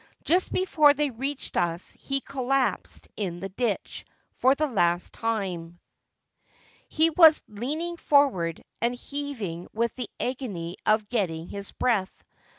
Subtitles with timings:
[0.23, 4.03] Just before they reached us he collapsed in the ditch—
[4.39, 5.79] for the last time.
[6.89, 12.23] He was leaning forward and heaving with the agony of getting his breath.